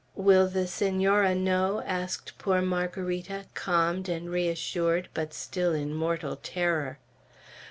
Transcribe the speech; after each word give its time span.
"Will 0.15 0.47
the 0.47 0.65
Senora 0.65 1.35
know?" 1.35 1.83
asked 1.85 2.35
poor 2.39 2.59
Margarita, 2.59 3.45
calmed 3.53 4.09
and 4.09 4.31
reassured, 4.31 5.09
but 5.13 5.31
still 5.31 5.75
in 5.75 5.93
mortal 5.93 6.37
terror. 6.37 6.97